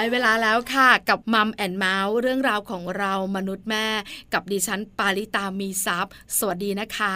[0.00, 3.86] ได้เวลาแล้วค่ะกับ Mom and Mouth เรื่องราวของเรามนุษย์แม่
[4.32, 7.14] กับดิฉันปาริตามีซัพ์สวัสดีนะคะ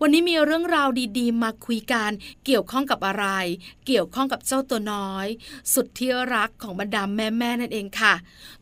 [0.00, 2.10] วันนี้มีเรื่องราวดีๆ มาคุยกัน
[2.46, 3.26] เกี่ยวข้องกับอะไร
[3.86, 5.26] เกี่ยวข้องกับเจ้าตัวน้อย
[5.74, 8.14] สุดที่รักของบรรดาแม่ๆนั่นเองค่ะ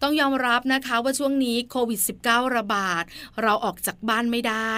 [0.02, 3.04] ต้องยอมรับนะคะว่าช่วงนี้โควิด -19 ระบาด
[3.42, 4.74] เราออกจากบ้านไม่ได้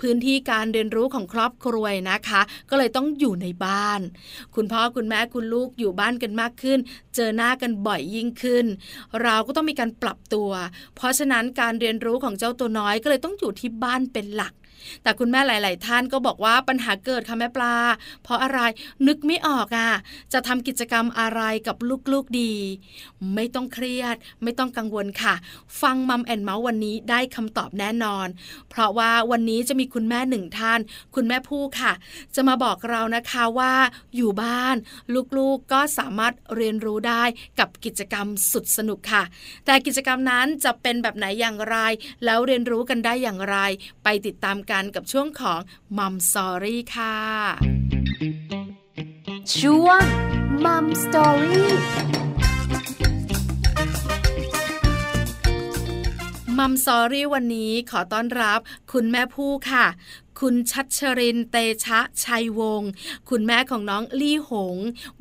[0.00, 4.00] พื้นที่การเรียนรู้ของครอบครัวนะคะ ก็เลยต้องอยู่ในบ้าน
[4.54, 6.78] คุณพ่อคุณแม่คุณลูกอยู่บ้านกันมากขึ้น
[7.14, 8.64] เจอหน้ากันบ่อยยิ่งขึ้น
[9.22, 10.50] เราก็ต้องมีการปรับตัว
[10.96, 14.54] เพราะฉะนั้นการเรียนรู้ของเจ้าตัวน้อยก็เลยต้องอยู่ที่บ้านเป็นหลัก
[15.02, 17.76] แต่คุณแม่หลาย ๆ ท่านก็บอกว่าปัญหาเกิดค่ะแม่ปลา
[18.22, 18.60] เพราะอะไร
[19.06, 19.90] นึกไม่ออกอะ
[20.32, 21.76] จะทำกิจกรรมอะไรกับ
[22.12, 22.54] ลูก ๆ ดี
[23.34, 25.34] ไม่ต้องเครียด ไม่ต้องกังวลค่ะ
[25.80, 28.28] ฟังมัมแอนเมาส์วันนี้ได้คำตอบแน่นอน
[28.70, 30.80] เพราะว่าวันนี้จะมีคุณแม่หนึ่งท่าน
[31.14, 31.92] คุณแม่ผู้ค่ะ
[32.34, 33.74] จะมาบอกเรานะคะว่า
[34.16, 34.76] อยู่บ้าน
[35.38, 37.22] ลูก ๆ ก็สามารถเรียนรู้ได้
[37.58, 39.22] กับกิจกรรมสุดสนุกค่ะ
[39.64, 41.76] แต่กิจกรรมนั้นจะเป็นแบบไหนอย่างไร
[42.24, 43.56] แล้วเรียนรู้กันได้อย่างไร
[44.04, 45.60] ไปติดตามกันกับช่วงของ
[45.98, 47.16] มัมสอรี่ค่ะ
[49.58, 50.02] ช่วง
[50.64, 51.72] มัมสอรี่
[56.58, 58.60] มัมสอรี่วันนี้ขอต้อนรับ
[58.92, 59.86] คุณแม่ผู้ค่ะ
[60.40, 62.90] คุณชัชรินเตชะชัยวงศ์
[63.30, 64.76] คุณแม่ของน้องลี่หง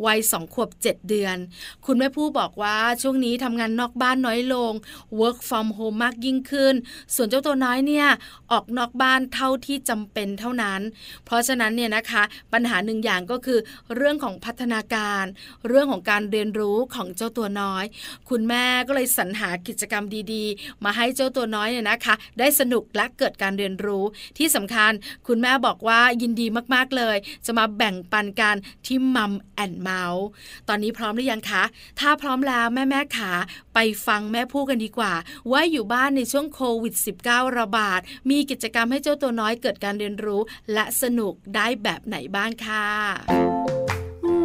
[0.06, 1.38] วัยสองขวบเจ็ดเดือน
[1.86, 4.74] คุณแม่ผู้บอกว่าช่วงนี้ทำงานนอกบ้านน้อยลง
[5.20, 6.76] work from home มากยิ่งขึ้น
[7.16, 8.08] ส่วนเจ้าตัวน้อยเนี่ย
[8.52, 10.82] ออกนอกบ้านเท่าที่จำเป็นเท่านั้น
[11.26, 13.60] เพราะฉะนั้นเนี่ยนะคะปัญหาหนึ่งอย่างก็คือ
[13.96, 15.24] เรื่องของพัฒนาการ
[15.68, 17.84] เรื่องของการเรียนรู้ของเจ้าตัวน้อย
[18.30, 20.04] คุณแม่ก็เลยสรรหากิจกรรม
[20.34, 24.04] ดีๆ มาให้เจ้าตัวน้อยเนี่ยนะคะ ได้สนุกและเกิดการเรียนรู้
[24.38, 24.92] ที่สำคัญ
[25.28, 30.26] คุณแม่บอกว่ายินดีมากๆเลย จะมาแบ่งปันกันที่มัมแอนเมาส์
[30.68, 31.64] ตอนนี้พร้อมหรือยังคะ
[32.00, 33.32] ถ้าพร้อมแล้วแม่แม่ขา
[33.74, 35.14] ไปฟังแม่พูดกันดีกว่า
[35.52, 38.00] ว่าอยู่บ้านในช่วงโควิด -19 ระบาด
[38.30, 40.42] มีกิจกรรมให้เจ้าตัวน้อยเกิดการเรียนรู้
[40.74, 42.88] และสนุกได้แบบไหนบ้างค่ะ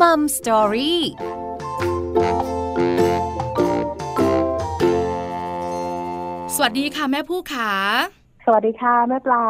[0.00, 1.02] มัมสตอรี่
[6.54, 7.72] สวัสดีค่ะแม่ผู้ขา
[8.27, 9.44] ส วัสดีค่ะแม่ปลา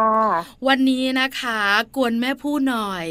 [0.68, 1.60] วันนี้นะคะ
[1.96, 3.04] กวนแม่พูหน่อย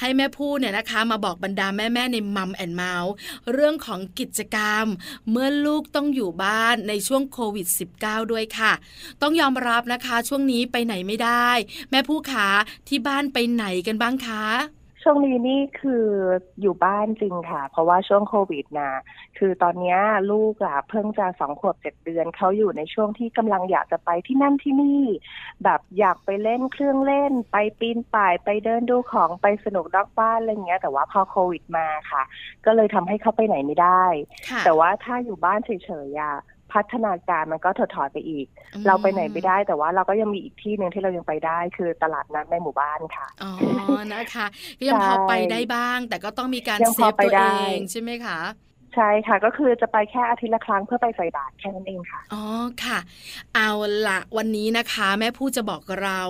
[0.00, 3.12] ให้แม่พูเนี่ยนะคะ มาบอกบรรดาแม่ๆในมัมแอนเมาส์
[3.52, 4.86] เรื่องของกิจกรรม
[5.30, 7.66] เมื่อลูกต้องอยู่บ้านในช่วงโควิด
[8.00, 8.72] -19 ด้วยค่ะ
[9.22, 11.48] ต้องยอมรับนะคะ ช่วงนี้ไปไหนไม่ได้
[11.90, 12.48] แม่ผู้ขา
[12.88, 14.44] ที่บ้านไปไหนกันบ้างคะ
[15.04, 16.06] ช่วงนี้นี่คือ
[16.60, 18.92] อยู่บ้านจริงค่ะ เพราะว่าช่วงโควิดนะ
[19.38, 19.96] คือตอนนี้
[20.30, 25.02] ลูกอะเพิ่งจะสองขวบเจ็ดเดือนเขาอยู่ในช่วงที่กำลังอยากจะไปที่นั่นที่นี่
[25.64, 32.22] แบบอยากไปเล่นเครื่องเล่น ไปปีนป่ายไปเดินดูของไปสนุกนอกบ้านอะไรเงี้ย แต่ว่าพอโควิดมาค่ะ
[32.64, 34.04] ก็เลยทำให้เขาไปไหนไม่ได้
[34.64, 35.70] แต่ว่าถ้าอยู่บ้านเฉ
[36.06, 36.36] ยๆอะ
[36.72, 38.46] พัฒนาการมันก็ถดถอยไปอีก
[38.86, 43.52] เราไปไหนไม่ได้แต่ว่าเราก็ยังมีอีกที่หนึ่งที่เรายังไปได้ คือตลาดนัดในหมู่บ้านค่ะอ๋อ
[44.12, 44.46] นะคะ
[44.78, 47.44] ก็ยังพอไปได้บ้าง แต่ก็ต้องมีการเซฟตัวเอ
[47.76, 48.38] งใช่ไหมคะ
[48.94, 52.44] ใช่ค่ะ ก็คือจะไปแค่อาทิตย์ละครั้งเพื่อไปใส่บาตรแค่นั้นเองค่ะ อ๋อ
[52.84, 52.98] ค่ะ
[53.54, 53.70] เอา
[54.08, 56.20] ละวันนี้นะคะ แม่ผู้จะบอกเรา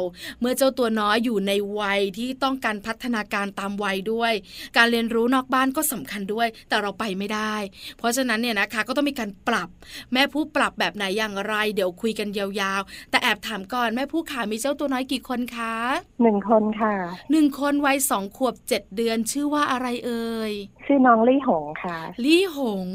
[0.40, 4.32] เมื่อเจ้าตัวน้อยอยู่ในวัยที่ต้องการพัฒนาการตามวัยด้วย
[4.76, 7.54] การเรียนรู้นอกบ้านก็สำคัญด้วย แต่เราไปไม่ได้
[7.98, 9.68] เพราะฉะนั้นเนี่ยนะคะก็ต้องมีการปรับ
[10.12, 15.74] แม่ผู้ปรับแบบไหนอย่างไร เดี๋ยวคุยกันยาวๆ แต่แอบถามก่อนแม่ผู้ขามีเจ้าตัวน้อยกี่คนคะ
[16.22, 16.94] หนึ่งคนค่ะ
[17.30, 20.52] หนึ่งคนวัยสองขวบเจ็ดเดือนชื่อว่าอะไรเอ่ย
[20.86, 22.86] ชื่อน้องลี่หงค่ะ ลี่หง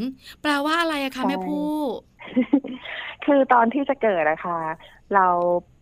[0.42, 1.74] แปลว่าอะไรอะคะแม่ผู้
[3.26, 4.60] คือตอนที่จะเกิดอะค่ะ
[5.16, 5.28] เรา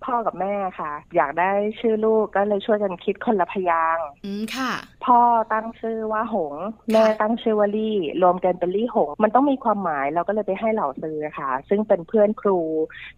[0.08, 4.72] พ่อกับแม่ค่ะ อยากได้ชื่อลูกก็เลยช่วยกันคิดคนละพยางอืมค่ะ
[5.06, 5.20] พ่อ
[5.54, 6.54] ตั้งชื่อว่าหง
[6.94, 12.60] แม่ตั้งชื่อว่าลี่ รวมกันเป็นลี่หง มันต้องมีความหมายเราก็เลยไปให้เหล่าซื้อค่ะ ซึ่งเป็นเพื่อนครู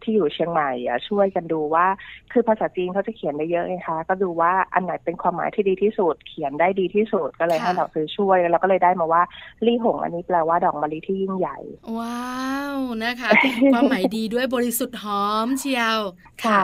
[0.01, 1.85] ที่อยู่เชียงใหม่อะช่วยกันดูว่า
[2.31, 9.23] คือภาษาจีนเขาจะเขียนได้เยอะไงคะก็ดูว่าอันไหนเป็นความหมายที่ดีที่สุด เขียนได้ดีที่สุดก็เลยให้เหล่าซื้อช่วยแล้วก็เลยได้มาว่า
[9.65, 11.57] ลี่หง อันนี้แปลว่าดอกมะลิที่ยิ่งใหญ่
[11.97, 13.29] ว้าวนะคะ
[13.73, 15.99] ความหมายดีด้วยบริสุทธิ์หอมเชียว
[16.45, 16.61] ค่ะ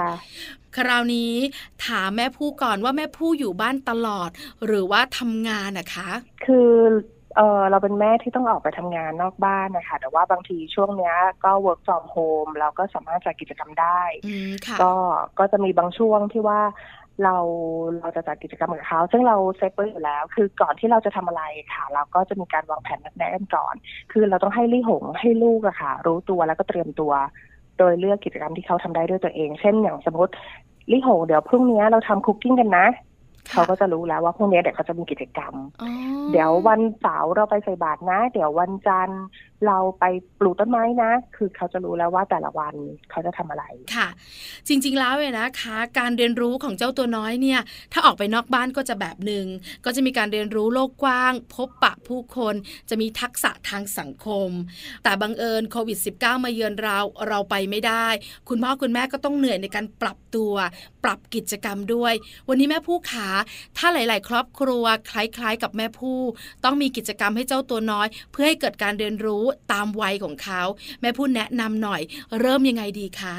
[0.77, 1.33] คราวนี้
[1.85, 4.29] ถามแม่ผู้ก่อนว่าแม่ผู้อยู่บ้านตลอด
[4.65, 6.09] หรือว่าทำงานนะคะ
[6.45, 6.71] คือ
[7.38, 14.01] เออเราเป็นแม่ที่ต้องออกไปทำงานนอกบ้านนะคะ แต่ว่าบางทีช่วงเนี้ยก็ work from home เราก็สามารถจัดกิจกรรมได้
[14.81, 14.94] ก็
[15.39, 16.62] ก็จะมีบางช่วงที่ว่า
[17.23, 17.38] เรา
[18.00, 23.75] เราจะจัดกิจกรรมกับเขาซึ่งเราเซฟไว้อยู่แล้ว คือก่อนที่เราจะทำอะไรค่ะ เราก็จะมีการวางแผนนัดแนะกันก่อน
[24.12, 27.13] คือเราต้องให้ลี่หงให้ลูกอะค่ะ รู้ตัวแล้วก็เตรียมตัว
[27.77, 30.33] โดยเลือกกิจกรรมที่เขาทำได้ด้วยตัวเอง เช่นอย่างสมมติ
[30.92, 32.88] ลิโหเดี๋ยวพรุ่งนี้เราทำคุกกิ้งกันนะ
[33.51, 35.89] เขาก็จะรู้แล้วว่าพรุ่งนี้เดี๋ยวเขาจะมีกิจกรรมอ๋อ
[36.31, 39.24] เดี๋ยววันเสาร์เราไปใส่บาตรนะ เดี๋ยววันจันทร์
[39.67, 40.05] เราไป
[40.39, 42.75] ปลูกต้นไม้นะ คือเขาจะรู้แล้วว่าแต่ละวัน
[43.11, 43.63] เขาจะทำอะไร
[43.95, 44.07] ค่ะ
[44.67, 47.59] จริง ๆ แล้วเนี่ยนะคะ การเรียนรู้ของเจ้าตัวน้อยเนี่ย
[47.93, 49.45] ถ้าออกไปนอกบ้านก็จะแบบหนึ่ง
[49.85, 52.55] ก็จะมีการเรียนรู้โลกกว้าง พบปะผู้คน
[52.89, 54.49] จะมีทักษะทางสังคม
[55.03, 58.07] แต่บังเอิญโควิด -19 มาเยือนเราเราไปไม่ได้
[58.49, 60.53] คุณพ่อคุณแม่ก็ต้องเหนื่อยในการปรับตัว
[61.03, 62.13] ปรับกิจกรรมด้วย
[62.49, 63.27] วันนี้แม่ผู้ขา
[63.77, 66.19] ถ้าหลาย ๆ ครอบครัวคล้าย ๆ กับแม่ผู้
[66.63, 70.62] ต้องมีกิจกรรมให้เจ้าตัวน้อย เพื่อให้เกิดการเรียนรู้ตามวัยของเขา
[71.01, 72.01] แม่พูดแนะนำหน่อย
[72.39, 73.36] เริ่มยังไงดีคะ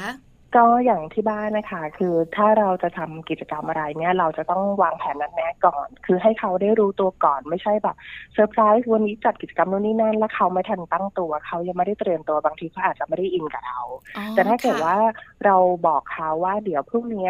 [0.55, 7.95] ก็อย่างที่บ้านนะคะ คือถ้าเราจะทำกิจกรรมอะไรเนี่ย เราจะต้องวางแผนนัดแนะก่อน คือให้เขาได้รู้ตัวก่อนไม่ใช่แบบ
[8.33, 13.79] เซอร์ไพรส์วันนี้จัดกิจกรรมโน่นนี่นั่น แล้วเขาไม่ทันตั้งตัว เขายังไม่ได้เตรียมตัวบางทีเขาอาจจะไม่ได้อินกับเรา
[14.17, 14.97] อ๋อแต่ถ้าเกิดค่ะว่า
[15.45, 15.55] เรา
[15.87, 17.29] บอกเขาว่าเดี๋ยวพรุ่งนี้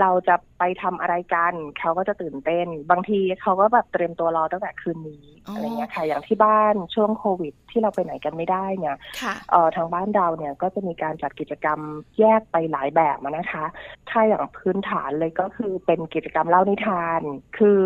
[0.00, 11.80] เราจะไปทำอะไรกัน เขาก็จะตื่นเต้น บางทีเขาก็แบบเตรียมตัวรอตั้งแต่คืนนี้อ๋อออะไรเงี้ยค่ะอย่างที่บ้านช่วงโควิด ที่เราไปไหนกันไม่ได้เนี่ยค่ะเอ่อทางบ้านเราเนี่ยก็จะมีการจัดกิจกรรม
[12.18, 13.64] แยกไปหลายแบบนะคะ
[14.10, 17.20] ถ้าอย่างพื้นฐานเลยก็คือเป็นกิจกรรมเล่านิทาน
[17.58, 17.80] คือ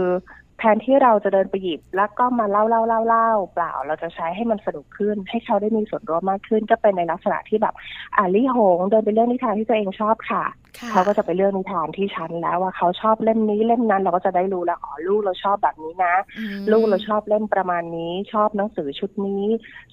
[0.58, 7.74] แทนที่เราจะเดินไปหยิบแล้วก็มาเล่าเล่าเล่าเล่าเปล่า เราจะใช้ให้มันสนุกขึ้น ให้เขาได้มีส่วนร่วมมากขึ้น ก็เป็นในลักษณะที่แบบ
[8.16, 10.44] อ่าลี่หงเดินไปเรื่องนิทานที่ตัวเองชอบค่ะ
[10.78, 19.44] ค่ะเขาก็จะไปเลือกนิทานที่ชั้นแล้วว่าเขาชอบเล่มนี้เล่มนั้น เราก็จะได้รู้แล้วอ๋อลูกเราชอบแบบนี้นะอืมลูกเราชอบเล่มประมาณนี้ ชอบหนังสือชุดนี้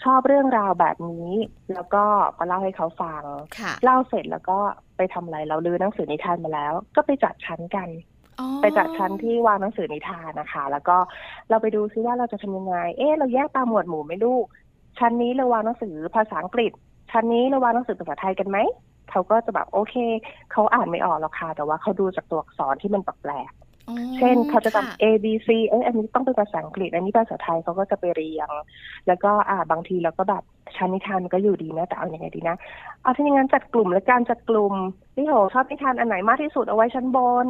[0.04, 1.32] ชอบเรื่องราวแบบนี้
[1.74, 2.04] แล้วก็
[2.38, 3.24] มาเล่าให้เขาฟัง
[3.60, 4.58] ค่ะเล่าเสร็จแล้วก็
[4.98, 8.19] ไปทำอะไรเราลือหนังสือนิทานมาแล้ว ก็ไปจัดชั้นกันอ๋อ
[8.62, 10.98] ไปจัดชั้นที่วางหนังสือนิทานนะคะ แล้วก็
[11.50, 14.46] เราไปดูซิว่าเราจะทำยังไง เอ๊ะเราแยกตามหมวดหมู่ไหมลูก
[15.00, 16.72] ชั้นนี้เราวางหนังสือภาษาอังกฤษ
[17.12, 18.58] ชั้นนี้เราวางหนังสือภาษาไทยกันไหม
[19.12, 19.96] เขาก็จะแบบโอเค
[20.52, 23.52] เขาอ่านไม่ออกหรอกค่ะแต่ว่าเขาดูจากตัวอักษรที่มันแปลก
[23.90, 28.50] อ๋อๆเช่นเขาจะค่จำ A B C เอ้ยอันนี้ต้องเป็นภาษาอังกฤษ อันนี้ภาษาไทยเขาก็จะไปเรียง
[29.08, 30.44] แล้วก็อ่าบางทีเราก็แบบ
[30.76, 32.56] ชั้นนิทานมันก็อยู่ดีนะแต่เอาอย่างไงดีนะ
[33.02, 34.74] เอาถ้าอย่างนั้นจัดกลุ่มและการจัดกลุ่ม
[35.16, 37.48] นี่โหชอบนิทานอันไหนมากที่สุดเอาไว้ชั้นบน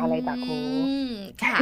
[0.00, 1.12] อะไรแบบนี้อืม
[1.44, 1.56] ค่ะ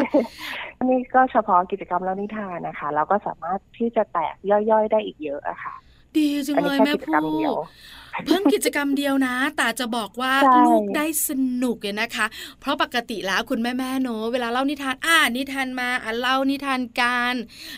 [0.78, 5.74] อันนี้ก็เฉพาะกิจกรรมเล่านิทานนะคะ เราก็สามารถที่จะแตกย่อยๆได้อีกเยอะอะค่ะ
[6.16, 7.44] ดีจังอันเลนี้ยแค่แม่กิจกรรมผู้
[8.14, 11.30] เดียวเพิ่งกิจกรรมเดียวนะแต่จะบอกว่าใช่ลูกได้ส
[11.62, 12.26] นุกเลยนะคะ
[12.60, 17.34] เพราะปกติแล้วคุณแม่แม่ๆเนอะเวลาเล่านิทานอ่านิทานมาอ่านเล่านิทานกัน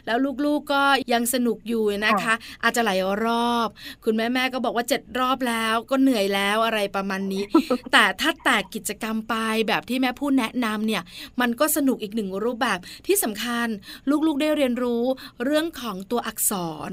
[0.07, 3.69] แล้วลูกๆก็ยังสนุกอยู่นะคะ อาจจะหลายรอบ
[4.05, 7.45] คุณแม่แม่ๆก็บอกว่าเจ็ดรอบแล้วก็เหนื่อยแล้วอะไรประมาณนี้
[7.93, 9.35] แต่ถ้าแตกกิจกรรมไป
[9.69, 11.03] แบบที่แม่พูดแนะนำเนี่ย
[11.41, 13.69] มันก็สนุกอีกหนึ่งรูปแบบที่สำคัญ
[14.27, 15.05] ลูกๆได้เรียนรู้
[15.45, 16.53] เรื่องของตัวอักษ
[16.89, 16.91] ร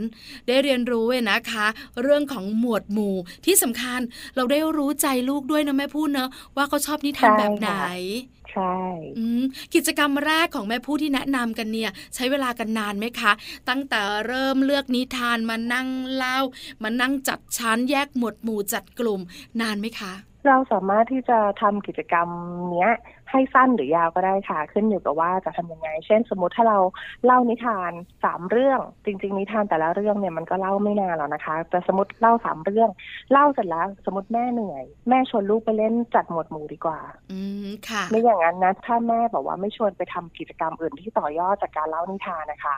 [0.47, 1.67] ได้เรียนรู้เว้ยนะคะ
[2.01, 3.15] เรื่องของหมวดหมู่
[3.45, 3.99] ที่สำคัญ
[4.35, 8.77] เราได้รู้ใจลูกด้วยนะแม่พูดเนอะว่าเขาชอบนิทานใช่แบบไหนค่ะใช่
[9.17, 9.43] อืม
[9.73, 13.31] กิจกรรมแรกของแม่พูดที่แนะนำกันเนี่ย ใช้เวลากันนานไหมคะ
[13.69, 16.37] ตั้งแต่เริ่มเลือกนิทานมานั่งเล่า
[16.83, 19.21] มานั่งจัดชั้นแยกหมวดหมู่จัดกลุ่ม
[19.61, 20.13] นานไหมคะ
[20.47, 22.27] เราสามารถที่จะทำกิจกรรม
[22.71, 22.93] เนี้ย
[23.31, 26.79] ให้สั้นหรือยาวก็ได้ค่ะ ขึ้นอยู่กับว่าจะทำยังไง เช่น สมมติถ้าเรา
[27.25, 27.91] เล่านิทาน
[28.23, 32.89] สามเรื่อง จริง ๆ นิทานแต่ละเรื่องเนี่ยมันก็เล่าไม่นานหรอกนะคะ แต่สมมติเล่าสามเรื่อง
[33.31, 36.99] เล่าเสร็จแล้วสมมติแม่เหนื่อย แม่ชวนลูกไปเล่นจัดหมวดหมู่ดีกว่า
[37.31, 42.75] อืมค่ะไม่อย่างนั้นนะถ้าแม่บอกว่าไม่ชวนไปทำกิจกรรมอื่นที่ต่อยอดจากการเล่านิทานนะคะ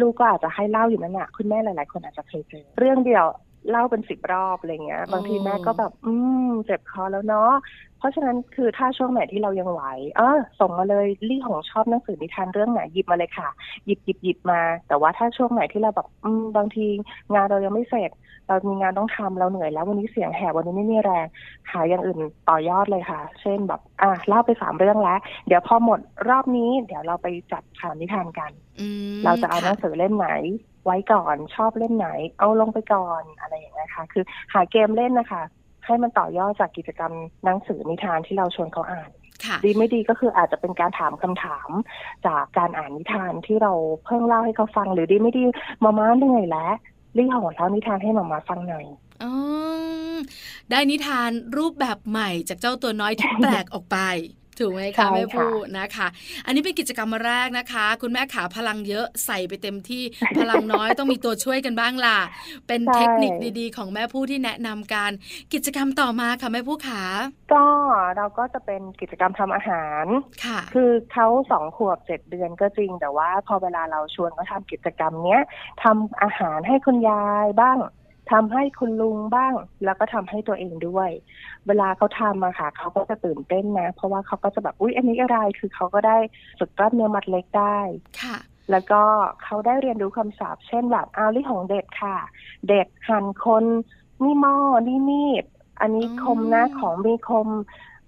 [0.00, 3.26] ลูกก็อาจจะให้เล่าอยู่นั่นแหะคุณแม่หลาย ๆ คนอาจจะเคยเจอเรื่องเดียว
[3.70, 6.12] เล่าเป็นสิบรอบอะไรเงี้ย บางทีแม่ก็แบบ อื
[6.48, 7.52] มเจ็บคอแล้วเนาะ
[7.98, 9.82] เพราะฉะนั้นคือถ้าช่วงไหนที่เรายังไหว
[10.16, 13.48] เออส่งมาเลยลี่ของชอบหนังสือนิทานเรื่องไหนหยิบมาเลยค่ะ
[13.84, 16.86] หยิบหยิบหยิบมา แต่ว่าถ้าช่วงไหนที่เราแบบอืมบางที
[17.34, 18.10] งานเรายังไม่เสร็จ
[18.48, 21.26] เรามีงานต้องทำเราเหนื่อยแล้ววันนี้เสียงแหบวันนี้ไม่มีแรง
[21.70, 30.28] หาอย่างอื่นต่อยอดเลยค่ะ เช่นแบบอะเล่าไปสามเรื่องแล้ว เดี๋ยวพอหมดรอบนี้ เดี๋ยวเราไปจัดข่าวนิทานกันอืมเราจะเอาหค่นังสือเล่มไหน
[30.88, 35.42] ไว้ก่อนชอบเล่มไหน เอาลงไปก่อนอะไรอย่างเงี้ยค่ะ คือหาเกมเล่นนะคะ
[35.86, 37.12] ให้มันต่อยอดจากกิจกรรม
[37.44, 39.10] หนังสือนิทานที่เราชวนเขาอ่าน
[39.44, 41.70] ค่ะดีไม่ดีก็คืออาจจะเป็นการถามคำถาม
[42.26, 43.72] จากการอ่านนิทานที่เรา
[44.04, 45.44] เพิ่งเล่าให้เขาฟัง หรือดีไม่ดี
[45.84, 46.72] มาม่าเหนื่อยแล้ว
[47.16, 48.86] รีหอเล่านิทานให้มาม่าฟังหน่อย
[49.22, 49.32] อ๋อ
[50.70, 53.98] ได้นิทานรูปแบบใหม่จากเจ้าตัวน้อยที่แปลกออกไป
[54.58, 55.46] ถูกไหมใช่คะค่ะแม่พู
[55.78, 56.06] นะคะ
[56.46, 60.02] อันนี้เป็นกิจกรรมแรกนะคะ คุณแม่ขาพลังเยอะใส่ไปเต็มที่
[60.38, 62.18] พลังน้อยต้องมีตัวช่วยกันบ้างล่ะ
[62.68, 65.12] เป็นเทคนิคดีๆ ของแม่ผู้ที่แนะนำการ
[65.54, 67.02] กิจกรรมต่อมาค่ะแม่ผู้ขา
[67.52, 67.64] ก็
[68.16, 70.06] เราก็จะเป็นกิจกรรมทำอาหาร
[70.44, 75.42] ค่ะ คือเขาสองขวบเจ็ดเดือนก็จริง แต่ว่าพอเวลาเราชวนเขาทำกิจกรรมเนี้ย
[75.82, 77.78] ทำอาหารให้คุณยายบ้าง
[78.32, 79.54] ทำให้คุณลุงบ้าง
[79.84, 81.10] แล้วก็ทำให้ตัวเองด้วย
[81.66, 86.18] เวลาเขาทำอะค่ะเขาก็จะตื่นเต้นนะ เพราะว่าเขาก็จะแบบอุ๊ยอันนี้อะไรคือเขาก็ได้
[86.58, 87.78] ฝึกกล้ามเนื้อมัดเล็กได้
[88.22, 88.36] ค่ะ
[88.70, 89.02] แล้วก็
[89.42, 92.16] เขาได้เรียนรู้คำศัพท์เช่นแบบอ้าวลี่ของเด็ดค่ะ
[92.66, 93.64] เด็ดหั่นคน
[94.22, 94.56] นี่หม้อ
[94.88, 95.44] นี่มีด
[95.80, 97.48] อันนี้อ๋อคมนะของมีคม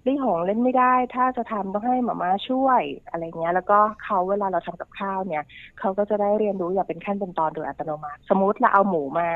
[0.07, 5.43] ลี่หงเล่นไม่ได้ ถ้าจะทำต้องให้หมามาช่วยอะไรเงี้ย แล้วก็เขาเวลาเราทำกับข้าวเนี่ย
[5.79, 9.31] เขาก็จะได้เรียนรู้อย่างเป็นขั้นเป็นตอนโดยอัตโนมัติ สมมติเราเอาหมูมา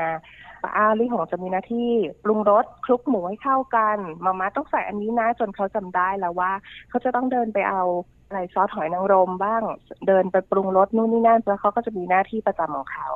[0.75, 1.91] อ้าลี่ของจะมีหน้าที่
[2.23, 6.51] ปรุงรสคลุกหมูให้เข้ากันมามาต้องใส่อันนี้นะจนเขาจำได้แล้วว่า
[6.89, 7.83] เขาจะต้องเดินไปเอา
[8.27, 9.63] อะไรซอสหอยนางรมบ้าง
[10.07, 13.09] เดินไปปรุงรสนู่นนี่นั่นแล้วเขาก็จะมีหน้าที่ประจำของเขา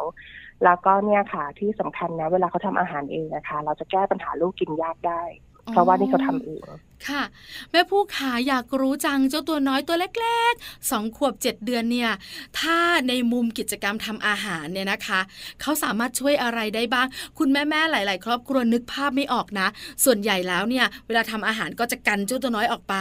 [0.63, 5.21] แล้วก็เนี่ยค่ะที่สำคัญนะ เวลาเขาทำอาหารเองนะคะ เราจะแก้ปัญหาลูกกินยากได้
[5.71, 6.61] เพราะว่านี่เขาทำเอง
[7.07, 7.23] ค่ะ
[7.71, 12.11] แม่ผู้ขาอยากรู้จังเจ้าตัวน้อยตัวเล็กๆสองขวบเจ็ดเดือนเนี่ย
[12.59, 15.19] ถ้าในมุมกิจกรรมทำอาหารเนี่ยนะคะ
[15.61, 17.07] เขาสามารถช่วยอะไรได้บ้าง
[17.37, 19.67] คุณแม่ๆหลาย ๆ ครอบครัวนึกภาพไม่ออกนะ
[20.05, 22.95] ส่วนใหญ่แล้วเนี่ย เวลาทำอาหารก็จะกันเจ้าตัวน้อยออกไป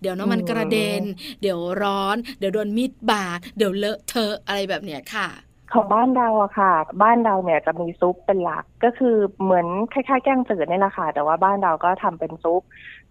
[0.00, 1.02] เดี๋ยวน้ำมันกระเด็น
[1.42, 6.72] เดี๋ยวร้อน เดี๋ยวโดนมีดบาดเดี๋ยวเลอะเทอะอะไรแบบเนี้ยค่ะ ของบ้านเราอะค่ะ
[7.02, 12.62] บ้านเราเนี่ยจะมีซุปเป็นหลักก็คือเหมือนคล้ายๆแกงจืดนี่แหละค่ะ แต่ว่าบ้านเราก็ทำเป็นซุป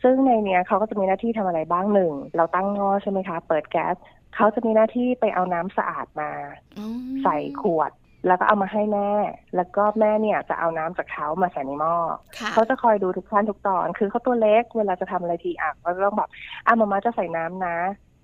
[0.04, 3.96] ซึ่งในเนี้ยเขาก็จะมีหน้าที่ทำอะไรบ้างหนึ่ง เราตั้งหม้อใช่ไหมคะ เปิดแก๊ส
[4.36, 6.32] เขาจะมีหน้าที่ไปเอาน้ำสะอาดมา
[6.78, 7.92] อืมใส่ขวด
[8.28, 9.10] แล้วก็เอามาให้แม่
[9.56, 11.96] แล้วก็แม่เนี่ยจะเอาน้ำจากเขามาใส่ในหม้อ
[12.38, 16.30] ค่ะเขาจะคอยดูทุกขั้นทุกตอน คือเขาตัวเล็กเวลาจะทำอะไรทีอะก็ต้องแบบ
[16.68, 17.78] อะมาม่าจะใส่น้ำนะ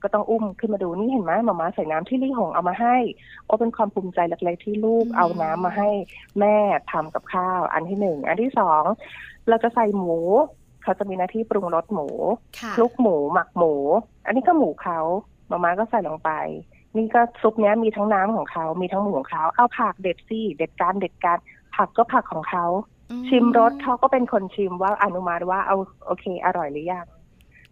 [0.04, 2.96] ก็ต้องอุ้มขึ้นมาดูนี่เห็นไหมมาม่าใส่น้ำที่ลี่หงเอามาให้
[3.46, 5.90] โอ้เป็นความภูมิใจเล็กๆที่ลูกอืมเอาน้ำมาให้
[6.40, 6.58] แม่
[6.92, 8.84] ทำกับข้าว อันที่หนึ่งอันที่สอง
[9.50, 10.18] เราจะใส่หมู
[10.84, 12.08] เขาจะมีหน้าที่ปรุงรสหมู
[12.60, 13.74] ค่ะคลุกหมูหมักหมู
[14.26, 15.00] อันนี้ก็หมูเขา
[15.52, 16.32] มาม่าก็ใส่ลงไป
[16.96, 21.38] นี่ก็ซุปเนี้ยมีทั้งน้ำของเขา มีทั้งหมูของเขาเอาผักเด็ดซี่เด็ดการเด็ดการ
[21.76, 22.66] ผักก็ผักของเขา
[23.12, 27.06] อืชิมรสเขาก็เป็นคนชิมว่าอนุมัติว่าเอาโอเค อร่อยหรือยัง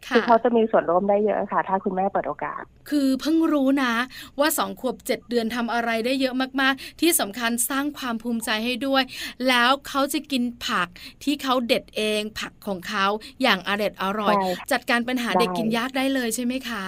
[0.07, 3.93] ค่ะคือเขาจะมีส่วนร่วมได้เยอะค่ะ ถ้าคุณแม่เปิดโอกาส คือเพิ่งรู้นะ
[4.39, 9.03] ว่าสองขวบเจ็ดเดือนทำอะไรได้เยอะมากๆ ที่สำคัญสร้างความภูมิใจให้ด้วย
[9.47, 10.87] แล้วเขาจะกินผัก
[11.23, 13.05] ที่เขาเด็ดเองผักของเขา
[13.41, 16.83] อย่างอร่อยอร่อยใช่ค่ะจัดการปัญหาได้เด็กกินยากได้เลยใช่ไหมคะ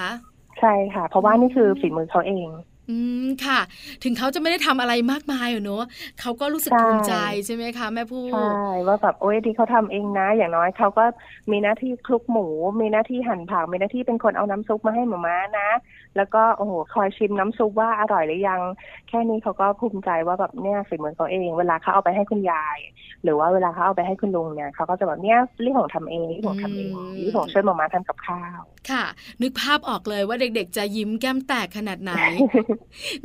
[0.60, 2.48] ใช่ค่ะ เพราะว่านี่คือฝีมือเขาเอง
[2.90, 3.60] อืมค่ะ
[4.04, 5.84] ถึงเขาจะไม่ได้ทำอะไรมากมายอยู่เนอะ
[6.20, 7.14] เขาก็รู้สึกใช่ภูมิใจ
[7.46, 8.54] ใช่ไหมคะแม่ผู้ใช่
[8.88, 11.06] ว่าแบบโอ้ยดีเขาทำเองนะ อย่างน้อยเขาก็
[11.52, 12.48] มีหน้าที่คลุกหมู
[12.82, 15.70] มีหน้าที่หั่นผักมีหน้าที่เป็นคนเอาน้ำซุปมาให้หมาม่านะ
[16.18, 18.62] แล้วก็โอ้โหคอยชิมน้ำซุปว่าอร่อยหรือยัง
[19.10, 22.78] แค่นี้เขาก็ภูมิใจว่าแบบเนี่ยฝีมือเขาเอง เวลาเขาเอาไปให้คุณยาย
[23.24, 26.92] หรือว่าเวลาเขาเอาไปให้คุณลุงเนี่ยเขาก็จะแบบเนี่ยลี่หงทำเองลี่หงทำเอง
[27.24, 29.04] ลี่หงช่วยหมาม่าทำกับข้าว ค่ะ
[29.42, 32.12] นึกภาพออกเลยว่าเด็กๆ จะยิ้มแก้มแตกขนาดไหน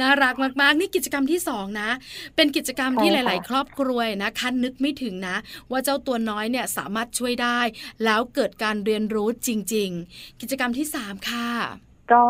[0.01, 1.91] น่ารักมากๆ นี่กิจกรรมที่สองนะ
[2.37, 5.37] เป็นกิจกรรมที่หใช่ค่ะลาย ๆ ครอบครัวนะคะนึกไม่ถึงนะ
[5.71, 7.61] ว่าเจ้าตัวน้อยเนี่ยสามารถช่วยได้
[8.05, 12.23] แล้วเกิดการเรียนรู้จริง ๆ กิจกรรมที่สามค่ะ ก็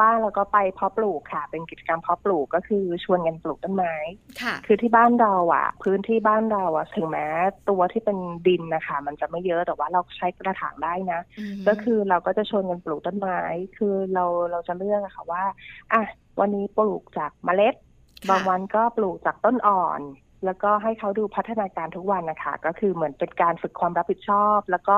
[0.00, 3.94] ว่างๆเราก็ไปเพาะปลูกค่ะ เป็นกิจกรรมเพาะปลูกก็คือชวนกันปลูกต้นไม้
[4.42, 7.26] ค่ะคือที่บ้านเราอะ พื้นที่บ้านเราอะถึงแม้
[7.68, 11.20] ตัวที่เป็นดินนะคะ มันจะไม่เยอะแต่ว่าเราใช้กระถางได้นะ
[11.54, 13.40] มก็คือเราก็จะชวนกันปลูกต้นไม้
[13.76, 15.44] คือเราเราจะเลือกอะค่ะว่า
[15.92, 16.02] อะ
[16.40, 20.00] วันนี้ปลูกจากเมล็ดค่ะบางวันก็ปลูกจากต้นอ่อน
[20.44, 24.96] แล้วก็ให้เขาดูพัฒนาการทุกวันนะคะ ก็คือเหมือนเป็นการฝึกความรับผิดชอบ แล้วก็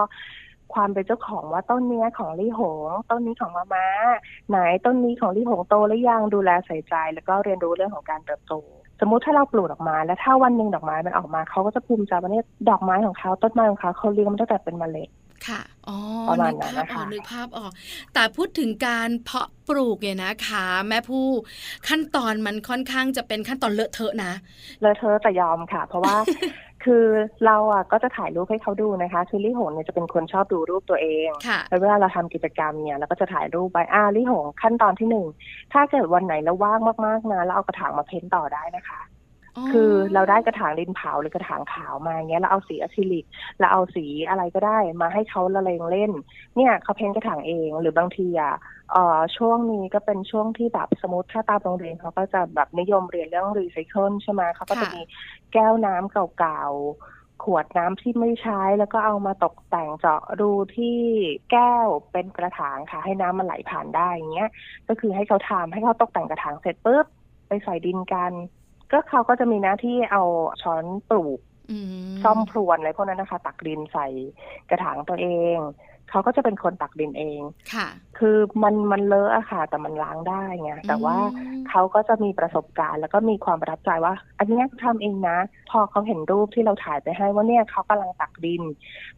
[0.75, 3.87] ความเป็นเจ้าของว่าต้นเนี้ยของลี่หง ต้นนี้ของมาม้า
[4.50, 8.54] ไหนต้นนี้ของลี่หงโตหรือยังดูแลใส่ใจ แล้วก็เรียนรู้เรื่องของการเติบโต
[9.00, 15.11] สมมุติถ้าเราปลูกดอกไม้แล้วถ้าวันหนึ่งดอกไม้มันออกมาเขาก็จะภูมิใจว่าเนี่ยดอกไม้ของเขาต้นไม้ของเขาเขาเลี้ยงมาตั้งแต่เป็นเมล็ด
[15.49, 17.73] ค่ะ อ๋อประมาณนึกนั้นภาพนะคะออกนึกภาพออก
[18.14, 21.26] แต่พูดถึงการเพาะปลูกเนี่ยนะคะ แม่ผู้
[21.88, 24.32] ขั้นตอนมันค่อนข้างจะเป็นขั้นตอนเลอะเทอะนะ
[24.80, 26.14] เลอะเทอะแต่ยอมค่ะ เพราะว่า
[26.87, 27.05] คือ
[27.47, 35.26] เราอะก็จะถ่ายรูปให้เขาดูนะคะ คือลี่หงเนี่ยจะเป็นคนชอบดูรูปตัวเองค่ะแล้วเวลาเราทำกิจกรรมเนี่ยเราก็จะถ่ายรูปไปอ่าลี่หงขั้นตอนที่หนึ่ง
[35.73, 39.00] ถ้าเกิดวันไหนเราว่างมากๆนะเราเอากระถางมาเพ้นต่อได้นะคะ
[39.70, 43.25] คือเราได้กระถางดินเผาหรือกระถางขาวมาเงี้ยเราเอาสีอะคริลิก
[43.58, 46.12] เราเอาสีอะไรก็ได้ มาให้เขาละเลงเล่น
[46.56, 48.54] เนี่ยเขาเพ้นกระถางเองหรือบางทีอะ
[48.92, 55.00] เอ่อช่วงนี้ก็เป็นช่วงที่แบบสมมติถ้าตามโรงเรียนเขาก็จะแบบนิยมเรียนเรื่องรีไซเคิลใช่ไหมเขาก็จะค่ะมี
[55.52, 60.98] แก้วน้ำเก่าๆ ขวดน้ำที่ไม่ใช้ แล้วก็เอามาตกแต่งเจาะรูที่
[61.50, 64.50] แก้วเป็นกระถางค่ะ ให้น้ำมันไหลผ่านได้อย่างเงี้ย
[64.88, 67.06] ก็คือให้เขาทำให้เขาตกแต่งกระถางเสร็จปุ๊บ
[67.48, 68.32] ไปใส่ดินกัน
[68.93, 70.23] ก็เขาก็จะมีหน้าที่เอา
[70.62, 71.40] ช้อนปลูก
[71.71, 74.07] อืมซ่อมพรวนอะไรพวกนั้นนะคะ ตักดินใส่
[74.71, 75.59] กระถางตัวเอง
[76.11, 77.40] เขาก็จะเป็นคนตักดินเอง
[77.75, 77.88] ค่ะ
[78.19, 85.38] คือมันมันเลอะอะค่ะ แต่มันล้างได้ไงแต่ว่าอืมเขาก็จะมีประสบการณ์ แล้วก็มีความประทับใจว่า อันเนี้ยเขาทำเองนะ
[85.71, 88.62] พอเขาเห็นรูปที่เราถ่ายไปให้ว่าเนี่ยเขากำลังตักดิน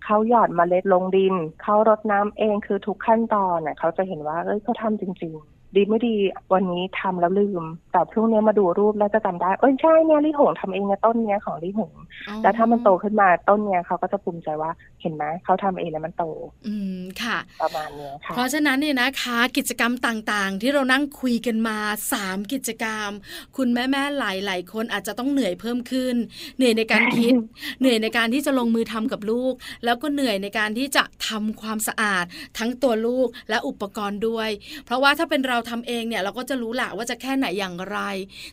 [0.04, 6.14] เขาหยอดเมล็ดลงดินเขารดน้ำเองคือทุกขั้นตอนน่ะเขาจะเห็นว่าเอ้ยเขาทำจริง ๆ ดีไม่ดี
[6.52, 7.64] วันนี้ทำแล้วลืม
[7.98, 11.92] แต่พรุ่งนี้มาดูรูปแล้วจะจำได้เอ้ยใช่เนี่ยลี่หงทำเองนะต้นเนี้ยของลี่หง
[12.28, 14.70] อ๋อแล้วถ้ามันโตขึ้นมาต้นเนี้ยเขาก็จะภูมิใจว่า
[15.02, 16.24] เห็นไหมเขาทำเองแล้วมันโต
[16.66, 21.78] อืมค่ะ ประมาณเนี้ยค่ะ เพราะฉะนั้นเนี่ยนะคะ กิจกรรมต่างๆ ที่เรานั่งคุยกันมา
[22.16, 23.10] 3 กิจกรรม
[23.56, 26.14] คุณแม่ๆหลายๆคนอาจจะต้องเหนื่อยเพิ่มขึ้น
[26.56, 27.34] เหนื่อยในการคิด
[27.80, 32.24] เหนื่อยในการที่จะลงมือทำกับลูก แล้วก็เหนื่อยในการที่จะทำความสะอาด
[32.58, 34.48] ทั้งตัวลูกและอุปกรณ์ด้วย
[34.86, 37.98] เพราะว่าถ้าเป็นเราทำเองเนี่ยเราก็จะรู้แหละว่าจะแค่ไหนอย่างไร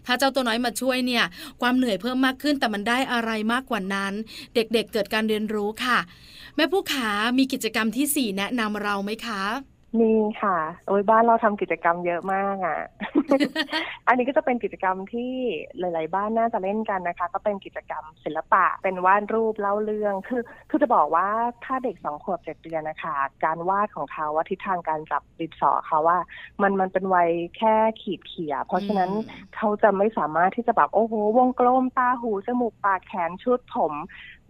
[0.05, 1.25] ถ้าเจ้าตัวน้อยมาช่วยเนี่ย
[1.61, 4.13] ความเหนื่อยเพิ่มมากขึ้นแต่มันได้อะไรมากกว่านั้น
[4.55, 5.99] เด็กๆเกิดการเรียนรู้ค่ะ
[6.55, 9.43] แม่ผู้ขามีกิจกรรมที่สี่แนะนำเราไหมคะ
[10.01, 12.79] มีค่ะ โอ้ยบ้านเราทำกิจกรรมเยอะมากอะ
[14.07, 15.33] อันนี้ก็จะเป็นกิจกรรมที่
[15.79, 21.27] หลาย ๆ บ้านน่าจะเล่นกันนะคะ ก็เป็นกิจกรรมศิลปะ เป็นวาดรูปเล่าเรื่อง คือ คือจะบอกว่า
[21.65, 26.17] ถ้าเด็กสองขวบเจ็ดเดือนนะคะ การวาดของเขาว่าทิศทางการจับดินสอเขาว่า
[26.61, 33.93] มันมันเป็นวัยแค่ขีดเขีย เพราะฉะนั้นอืมเขาจะไม่สามารถที่จะแบบโอ้โหวงกลมตาหูจมูกปากแขนชุดผม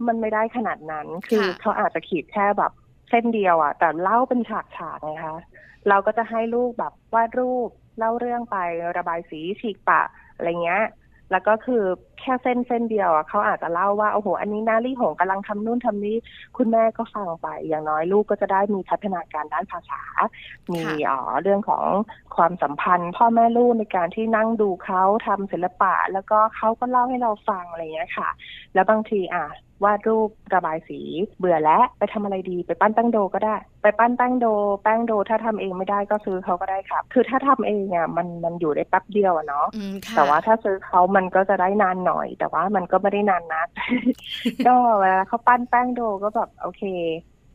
[0.06, 2.72] มันไม่ได้ขนาดนั้น คือเขาอาจจะขีดแค่แบบ
[3.10, 5.36] เส้นเดียวอะแต่เล่าเป็นฉากๆไงคะ
[5.88, 8.56] เราก็จะให้ลูกแบบวาดรูปเล่าเรื่องไป
[8.96, 10.02] ระบายสีฉีกปะ
[10.36, 10.84] อะไรเงี้ย
[11.32, 11.82] แล้วก็คือ
[12.20, 16.16] แค่เส้นเส้นเดียวอะเขาอาจจะเล่าว่าโอ้โห อันนี้นาลี่หงกำลังทำนู่นทำนี่
[16.56, 20.02] คุณแม่ก็ฟังไป อย่างน้อยลูกก็จะได้มีพัฒนาการด้านภาษา
[20.72, 21.84] มีอ๋อเรื่องของ
[22.36, 28.28] ความสัมพันธ์ พ่อแม่ลูกในการที่นั่งดูเขาทำศิลปะ แล้วก็เขาก็เล่าให้เราฟังอะไรเงี้ยค่ะ
[28.74, 29.44] แล้วบางทีอะ
[29.84, 31.00] วาดรูประบายสี
[31.38, 34.46] เบื่อแล้วไปทำอะไรดี ไปปั้นแป้งโดก็ได้ ไปปั้นแป้งโด
[34.82, 43.68] แป้งโดถ้าทำเองไม่ได้ก็ซื้อเขาก็ได้ครับ คือถ้าทำเองอะมันมันอยู่ได้แป๊บเดียวอะเนาะอืมค่ะแต่ว่าถ้าซื้อเขามันก็จะได้นานหน่อย แต่ว่ามันก็ไม่ได้นานนัก
[44.66, 46.82] ก็เวลาเขาปั้นแป้งโดก็แบบโอเค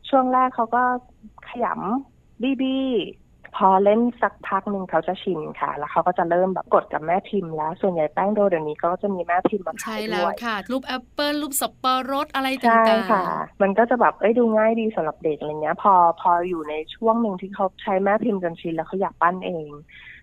[0.08, 0.82] ช่วงแรกเขาก็
[1.48, 2.86] ขยำบี้บี้
[3.56, 13.24] พอเล่นสักพักหนึ่งเขาจะชินค่ะ แล้วเขาก็จะเริ่มแบบกดกับแม่พิมพ์แล้ว ส่วนใหญ่แป้งโดเดี๋ยวนี้ก็จะมีแม่พิมพ์มาใช่ขายแล้ด้ววยค่ะ รูปแอปเปิลรูปสับปะรดอะไรตใช่่างค่ะ
[13.62, 19.70] มันก็จะแบบเอ้ยดูง่ายดีสำหรับเด็กอะไรเงี้ย พอพออยู่ในช่วงหนึ่งที่เขาใช้แม่พิมพ์จนชินแล้วเขาอยากปั้นเอง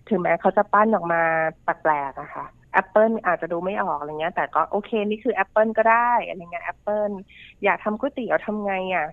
[0.08, 1.22] ถึงแม้เขาจะปั้นออกมา
[1.64, 7.10] แปลกๆอะค่ะแอปเปิลอาจจะดูไม่ออกอะไรเงี้ย แต่ก็โอเคนี่คือแอปเปิลก็ได้อะไรเงี้ยแอปเปิล
[7.64, 9.06] อยากทำก๋วยเตี๋ยวทำไงอะ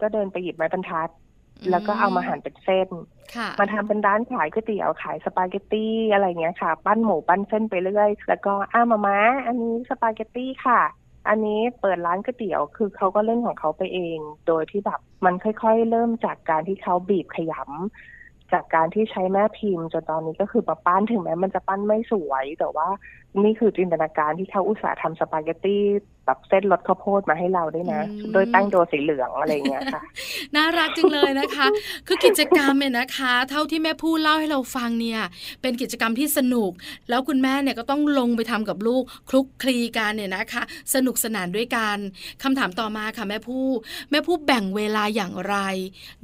[0.00, 1.23] ก็เดินไปหยิบไม้บรรทัดๆ
[1.70, 2.88] แล้วก็เอามาหั่นเป็นเส้น
[3.36, 10.80] ค่ะมาทำเป็นร้านขายก๋วยเตี๋ยวขายสปาเกตตี้อะไรเงี้ยค่ะ ปั้นหมูปั้นเส้นไปเรื่อยแล้วก็อ้ามาม้าอันนี้สปาเกตตี้ค่ะ
[11.28, 18.13] อันนี้เปิดร้านก๋วยเตี๋ยวคือเขาก็เล่นของเขาไปเอง โดยที่แบบมันค่อยๆ เริ่มจากการที่เขาบีบขยำ
[18.54, 22.88] จากการที่ใช้แม่พิมพ์จนตอนนี้ก็คือมาปั้นถึงแม้มันจะปั้นไม่สวย แต่ว่า
[23.44, 25.84] นี่คือจินตนาการที่เขาอุตส่าห์ทำสปาเกตตี้
[26.26, 30.02] แบบเส้นรสข้าวโพดมาให้เราด้วยนะอืมโดยแป้งโดสีเหลืองอะไรเงี้ยค่ะ
[30.56, 31.66] น่ารักจังเลยนะคะ
[32.06, 35.20] คือกิจกรรมเนี่ยนะคะ เท่าที่แม่พูดเล่าให้เราฟังเนี่ย
[35.62, 36.70] เป็นกิจกรรมที่สนุก
[37.08, 40.62] แล้วคุณแม่เนี่ยก็ต้องลงไปทำกับลูกคลุกคลีกันเนี่ยนะคะ
[40.94, 41.96] สนุกสนานด้วยกัน
[42.42, 43.64] คำถามต่อมาค่ะแม่ผู้
[44.10, 45.56] แม่ผู้แบ่งเวลาอย่างไร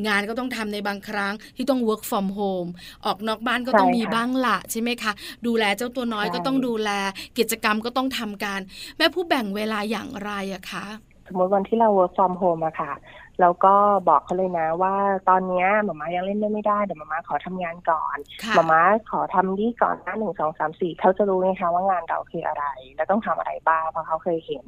[0.06, 2.70] งานก็ต้องทำในบางครั้งที่ต้อง work from home
[3.04, 5.12] ออกนอกบ้านก็ต้องใช่ค่ะมีบ้างละใช่ไหมคะ
[5.46, 6.90] ดูแลเจ้าตัวน้อยใช่ก็ต้องดูแล
[7.38, 8.60] กิจกรรมก็ต้องทำกัน
[8.96, 10.84] แม่ผู้แบ่งเวลาอย่างไรอะคะ
[11.30, 12.92] สมมติวันที่เรา work from home อะค่ะ
[13.40, 13.74] แล้วก็
[14.08, 14.94] บอกเขาเลยนะว่า
[15.28, 22.64] ตอนเนี้ยหมามายังเล่นได้ไม่ได้เดี๋ยวหมามาขอทำงานก่อนค่ะหมามาขอทำนี่ก่อนนะหนึ่งสองสามสี่เขาจะรู้ไงคะว่างานเราคืออะไร
[22.96, 24.64] แล้วต้องทำอะไรบ้างเพราะเขาเคยเห็น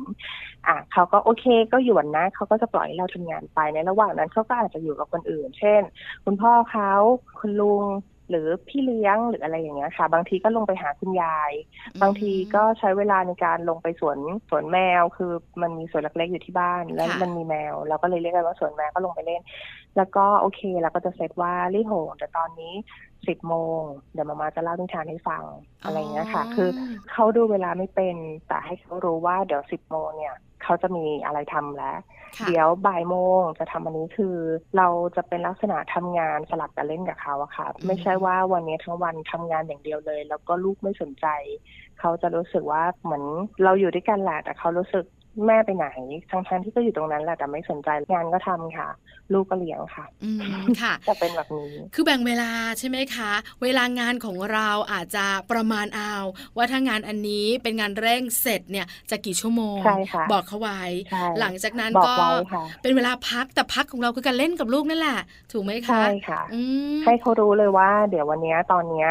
[0.66, 5.80] อะเขาก็โอเคก็หยวนนะเขาก็จะปล่อยให้เราทำงานไปในระหว่างนั้นเขาก็อาจจะอยู่กับคนอื่น เช่น
[6.24, 6.92] คุณพ่อเขา
[7.38, 7.84] คุณลุง
[8.32, 11.52] หรือพี่เลี้ยงหรืออะไรอย่างเงี้ยค่ะ บางทีก็ลงไปหาคุณยาย
[12.02, 14.18] บางทีก็ใช้เวลาในการลงไปสวน
[14.50, 19.42] สวนแมว คือมันมีสวนเล็กๆอยู่ที่บ้าน แล้วค่ะมันมีแมว เราก็เลยเรียกกันว่าสวนแมวก็ลงไปเล่น
[19.96, 22.74] แล้วก็โอเคเราก็จะเซตว่าลี่โหเดี๋ยวตอนนี้
[23.28, 23.80] สิบโมง
[24.12, 25.42] เดี๋ยวมามาจะเล่านิทานให้ฟัง
[25.84, 26.68] อะไรอย่างเงี้ยค่ะ คือ
[27.12, 28.16] เขาดูเวลาไม่เป็น
[28.48, 31.96] แต่ให้เขารู้ว่าเดี๋ยวสิบโมงเนี่ย เขาจะมีอะไรทำแล้ว
[32.38, 34.36] ค่ะเดี๋ยวบ่ายโมงจะทำอันนี้คือ
[34.76, 41.26] เราจะเป็นลักษณะทำงานสลับกันเล่นกับเขาอะค่ะอืมไม่ใช่ว่าวันนี้ทั้งวันทำงานอย่างเดียวเลย แล้วก็ลูกไม่สนใจ
[42.00, 43.24] เขาจะรู้สึกว่าเหมือน
[43.64, 45.04] เราอยู่ด้วยกันแหละแต่เขารู้สึก
[45.46, 45.86] แม่ไปไหน
[46.30, 48.88] ทั้งๆที่ก็อยู่ตรงนั้นแหละแต่ไม่สนใจงานก็ทำค่ะ
[49.32, 50.40] ลูกก็เลี้ยงค่ะ อืม
[50.82, 56.14] ค่ะจะเป็นแบบนี้ คือแบ่งเวลาใช่ไหมคะ เวลางานของเราอาจจะประมาณเอา
[56.56, 65.20] ว่าถ้างานอันนี้เป็นงานเร่งเสร็จเนี่ยจะกี่ชั่วโมงใช่ค่ะบอกเขาไว้ใช่หลังจากนั้นบอกก็ไว้ค่ะเป็นเวลาพักแต่พักของเราคือการเล่นกับลูกนั่นแหละ
[65.52, 66.60] ถูกไหมคะใช่ค่ะอื
[66.96, 69.08] มให้เขารู้เลยว่า เดี๋ยววันเนี้ยตอนเนี้ย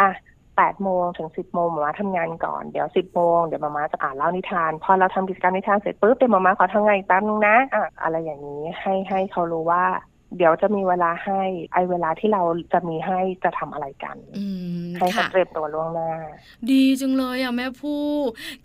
[0.00, 0.10] อะ
[0.56, 9.84] แปดโมงถึงสิบโมงหมามาทำงานก่อนเดี๋ยวสิบโมงเดี๋ยวมามาจะอ่านเล่านิทาน พอเราทำกิจกรรมนิทานเสร็จปุ๊บเดี๋ยวมามาขอทำงานอีกแป๊บนึงนะอะอะไรอย่างนี้ให้ให้เขารู้ว่า
[10.36, 11.40] เดี๋ยวจะมีเวลาให้
[11.72, 14.46] ไอเวลาที่เราจะมีให้จะทำอะไรกัน อื
[14.81, 16.08] ม ให้เขาค่ะเตรียมตัวล่วงหน้า
[16.70, 18.02] ดีจังเลยอะแม่ผู้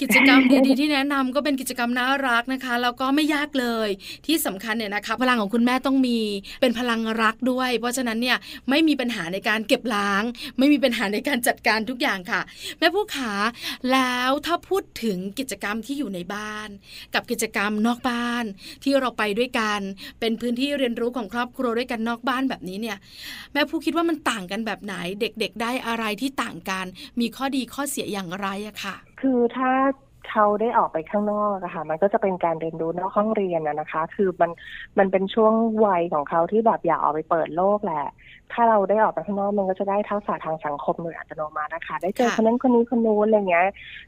[0.01, 3.89] กิจกรรมดีๆที่แนะนำก็เป็นกิจกรรมน่ารักนะคะ แล้วก็ไม่ยากเลย
[4.25, 6.19] ที่สำคัญเนี่ยนะคะ พลังของคุณแม่ต้องมี
[6.61, 8.37] เป็นพลังรักด้วย เพราะฉะนั้นเนี่ย
[8.69, 10.23] ไม่มีปัญหาในการเก็บล้าง
[10.57, 12.41] ไม่มีปัญหาในการจัดการทุกอย่างค่ะ
[12.79, 13.33] แม่ผู้ขา
[13.91, 16.69] แล้วถ้าพูดถึงกิจกรรมที่อยู่ในบ้าน
[17.13, 18.43] กับกิจกรรมนอกบ้าน
[18.83, 19.79] ที่เราไปด้วยกัน
[20.19, 22.97] เป็นพื้นที่เรียนรู้ของครอบครัวด้วยกันนอกบ้านแบบนี้เนี่ย
[23.53, 26.85] แม่ผู้คิดว่ามันต่างกันแบบไหนเด็กๆ ได้อะไรที่ต่างกัน
[27.19, 29.71] มีข้อดีข้อเสียอย่างไรอะค่ะ คือถ้า
[30.31, 34.51] เขาได้ออกไปข้างนอกอะค่ะ มันก็จะเป็นการเรียนรู้นอกห้องเรียนอะนะคะ คือมัน
[34.97, 35.53] มันเป็นช่วง
[35.85, 38.05] วัยของเขาที่แบบอยากออกไปเปิดโลกแหละ
[38.53, 43.67] ถ้าเราได้ออกไปข้างนอกมันก็จะได้ทักษะทางสังคมโดยอัตโนมัตินะคะ ได้เจอค่ะคนนั้นคนนี้คนนู้นอะไรเงี้ย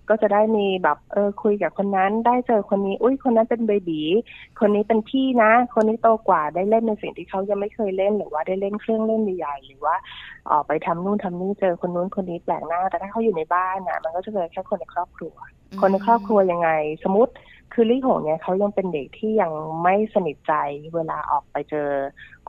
[0.10, 4.02] ก็จะได้มีแบบเออคุยกับคนนั้น ได้เจอคนนี้ อุ้ยคนนั้นเป็นเบบี
[4.60, 9.96] คนนี้เป็นพี่นะ คนนี้โตกว่าได้เล่นในสิ่งที่เขายังไม่เคยเล่นหรือว่าได้เล่นเครื่องเล่นใหญ่ๆหรือว่า
[10.52, 15.34] ออกไปทำนู่นทำนี่เจอคนนู้นคนนี้แปลกหน้า แต่ถ้าเขาอยู่ในบ้านน่ะมันก็จะเจอแค่คนในครอบครัว
[15.82, 16.70] คนในครอบครัวยังไง
[17.04, 17.32] สมมติ
[17.74, 19.52] คือลี่หงเนี่ยเขายังเป็นเด็กที่ยัง
[19.84, 20.54] ไม่สนิทใจ
[20.96, 21.90] เวลาออกไปเจอ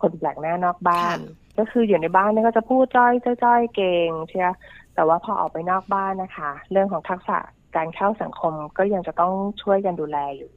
[0.01, 1.17] คนแปลกหน้านอกบ้าน
[1.59, 4.53] ก็คืออยู่ในบ้านเนี่ยก็จะพูดจ้อยจ้อยจ้อยเก่งเชีย
[4.95, 7.39] แต่ว่าพอออกไปนอกบ้านนะคะ เรื่องของทักษะ
[7.77, 9.33] การเข้าสังคมก็ยังจะต้อง
[9.63, 10.51] ช่วยกันดูแลอยู่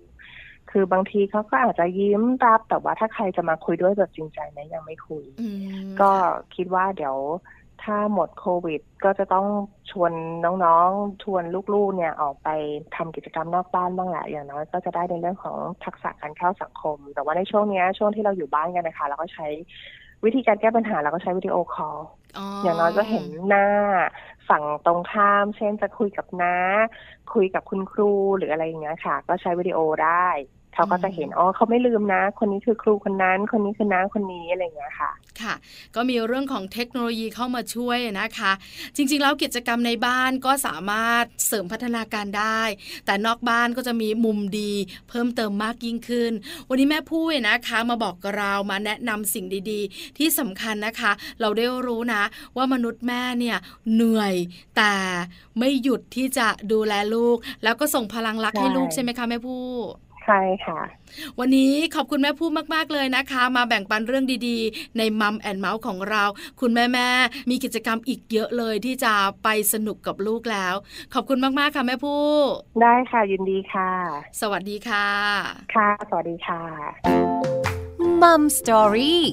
[0.73, 6.11] คือบางทีเขาก็อาจจะยิ้มรับ แต่ว่าถ้าใครจะมาคุยด้วยแบบจริงใจนะยังไม่คุยอืมก็
[6.55, 7.17] คิดว่าเดี๋ยว
[7.83, 9.47] ถ้าหมดโควิด ก็จะต้อง
[9.91, 10.11] ชวน
[10.65, 12.49] น้องๆ ชวนลูกๆ เนี่ยออกไป
[12.95, 19.47] ทำกิจกรรมนอกบ้านบ้างแหละอย่างน้อยก็จะได้ในเรื่องของทักษะการเข้าสังคม แต่ว่าในช่วงเนี้ยช่วงที่เราอยู่บ้านกันนะคะเราก็ใช้
[20.25, 21.97] วิธีการแก้ปัญหาเราก็ใช้วิดีโอคอล
[22.63, 23.67] อย่างน้อยก็เห็นหน้า
[24.49, 26.55] ฝั่งตรงข้าม เช่นจะคุยกับน้า
[27.33, 30.27] คุยกับคุณครูหรืออะไรอย่างเงี้ยค่ะ ก็ใช้วิดีโอได้
[30.73, 35.53] เขาก็จะเห็นอ๋อเขาไม่ลืมนะ คนนี้คือครูคนนั้น คนนี้คือน้าคนนี้อะไรอย่างเงี้ยค่ะ ค่ะ
[35.95, 38.51] ก็มีเรื่องของเทคโนโลยีเข้ามาช่วยนะคะ
[38.95, 42.61] จริง ๆ แล้วกิจกรรมในบ้านก็สามารถเสริมพัฒนาการได้
[43.05, 44.73] แต่นอกบ้านก็จะมีมุมดี
[45.09, 46.31] เพิ่มเติมมากยิ่งขึ้น
[46.69, 52.23] วันนี้แม่พูดนะคะมาบอกกับเรามาแนะนำสิ่งดีๆ ที่สำคัญนะคะ เราได้รู้นะ
[52.57, 53.57] ว่ามนุษย์แม่เนี่ย
[53.93, 54.35] เหนื่อย
[54.77, 54.93] แต่
[55.59, 59.57] ไม่หยุดที่จะดูแลลูก แล้วก็ส่งพลังรักให้ใช่ลูกใช่ไหมคะแม่พู
[59.91, 60.79] ด ใช่ค่ะ
[61.39, 66.23] วันนี้ขอบคุณแม่พูดมากๆเลยนะคะ มาแบ่งปันเรื่องดีๆ ในมัมแอนเมาส์ของเรา
[66.61, 70.75] คุณแม่ๆมีกิจกรรมอีกเยอะเลยที่จะไปสนุกกับลูกแล้ว
[71.13, 72.49] ขอบคุณมากๆค่ะแม่พูด
[72.81, 73.91] ได้ค่ะยินดีค่ะ
[74.41, 75.07] สวัสดีค่ะ
[75.75, 76.61] ค่ะ สวัสดีค่ะ
[78.21, 79.23] มัมสตอรี่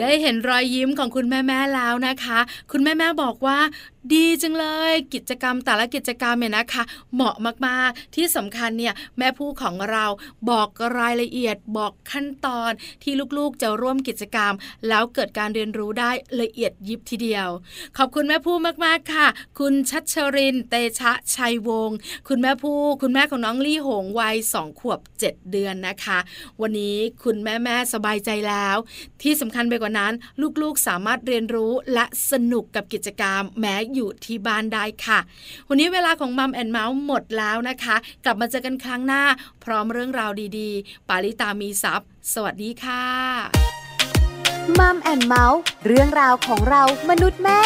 [0.00, 2.38] ได้เห็นรอยยิ้มของคุณแม่ๆแล้วนะคะ
[2.72, 3.58] คุณแม่ๆบอกว่า
[4.12, 6.82] ดีจังเลยกิจกรรมแต่ละกิจกรรมเนี่ยนะคะ
[7.14, 7.36] เหมาะ
[7.66, 10.06] มากๆที่สำคัญเนี่ยแม่ผู้ของเรา
[10.50, 12.70] บอกรายละเอียดบอกขั้นตอน
[13.02, 14.52] ที่ลูกๆจะร่วมกิจกรรม
[14.88, 17.48] แล้วเกิดการเรียนรู้ได้ละเอียดยิบทีเดียว
[17.98, 19.26] ขอบคุณแม่ผู้มากๆค่ะ
[19.58, 21.96] คุณชัชริน เตชะชัยวงศ์
[22.28, 26.18] คุณแม่ผู้คุณแม่ของน้องลี่หงวัยสองขวบ 7 เดือนนะคะ
[26.60, 28.76] วันนี้คุณแม่แม่สบายใจแล้ว
[29.22, 30.12] ที่สำคัญไปกว่านั้น
[30.62, 35.18] ลูกๆสามารถเรียนรู้และสนุกกับกิจกรรมแม้อยู่ที่บ้านได้ค่ะ
[35.68, 39.22] วันนี้เวลาของมัมแอนเมาส์หมดแล้วนะคะ กลับมาเจอกันครั้งหน้า
[39.64, 43.04] พร้อมเรื่องราวดีๆ ปาริตามีซัพ์สวัสดีค่ะ
[44.78, 47.62] มัมแอนเมาส์เรื่องราวของเรามนุษย์แม่